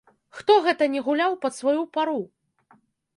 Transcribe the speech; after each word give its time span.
Хто 0.37 0.53
гэта 0.67 0.87
не 0.93 1.03
гуляў 1.07 1.37
пад 1.43 1.53
сваю 1.59 1.83
пару? 1.99 2.17